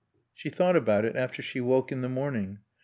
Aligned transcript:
She 0.33 0.49
thought 0.49 0.75
about 0.75 1.05
it 1.05 1.15
after 1.15 1.43
she 1.43 1.61
woke 1.61 1.91
in 1.91 2.01
the 2.01 2.09
morning. 2.09 2.57